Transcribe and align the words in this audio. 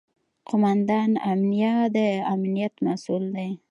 قوماندان 0.47 1.11
امنیه 1.31 1.75
د 1.95 1.97
امنیت 2.33 2.73
مسوول 2.85 3.25
دی 3.35 3.49